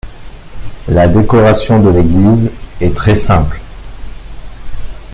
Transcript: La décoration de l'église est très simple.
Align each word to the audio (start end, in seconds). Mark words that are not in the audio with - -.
La 0.87 1.07
décoration 1.07 1.79
de 1.79 1.89
l'église 1.91 2.51
est 2.79 2.95
très 2.95 3.13
simple. 3.13 3.59